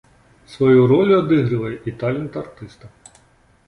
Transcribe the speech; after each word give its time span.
Сваю 0.53 0.79
ролю 0.93 1.13
адыгрывае 1.21 1.71
і 1.91 1.97
талент 2.03 2.43
артыста. 2.45 2.85